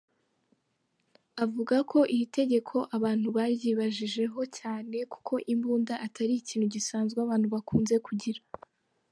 Avuga 1.43 1.75
ko 1.91 1.99
iri 2.13 2.27
tegeko 2.37 2.75
abantu 2.97 3.27
baryibajijehocyane 3.37 4.99
kuko 5.13 5.33
imbunda 5.53 5.93
atari 6.05 6.33
ikintu 6.41 6.67
gisanzwe 6.75 7.17
abantu 7.25 7.47
bakunze 7.55 7.95
kugira. 8.07 8.41